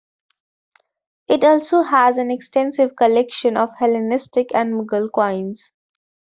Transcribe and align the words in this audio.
It 1.27 1.43
also 1.43 1.83
has 1.83 2.17
an 2.17 2.31
extensive 2.31 2.95
collection 2.95 3.55
of 3.55 3.69
Hellenistic 3.77 4.47
and 4.51 4.73
Mughal 4.73 5.11
coins. 5.13 5.73